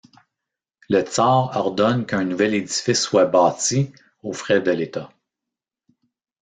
Le 0.89 1.01
Tsar 1.03 1.55
ordonne 1.55 2.07
qu'un 2.07 2.23
nouvel 2.23 2.55
édifice 2.55 2.99
soit 3.03 3.27
bâti 3.27 3.93
aux 4.23 4.33
frais 4.33 4.59
de 4.59 4.71
l'État. 4.71 5.13